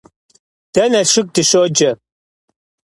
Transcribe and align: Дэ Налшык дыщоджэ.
Дэ 0.73 0.83
Налшык 0.91 1.27
дыщоджэ. 1.33 1.91